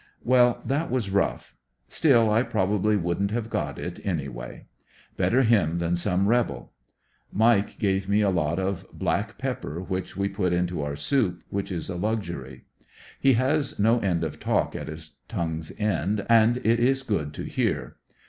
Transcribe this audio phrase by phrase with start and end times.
[0.23, 1.55] Well, that was rough,
[1.87, 4.65] still I probably wouldn't have got it any way.
[5.15, 6.71] Better him than some rebel.
[7.31, 11.71] Mike gave me a lot of black pepper which we put into our soup, which
[11.71, 12.65] is a luxury.
[13.19, 17.43] He has no end of talk at his tongue's end, and it is good to
[17.43, 17.97] hear.